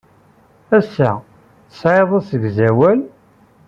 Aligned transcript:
Ass-a, 0.77 1.11
tesɛid 1.69 2.11
asegzawal? 2.19 2.99